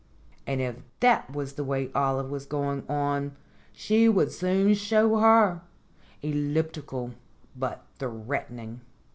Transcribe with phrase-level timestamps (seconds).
[0.47, 3.35] And if that was the way Olive was going on,
[3.71, 5.61] she would soon show her
[6.23, 7.11] Elliptical
[7.55, 8.81] but threatening.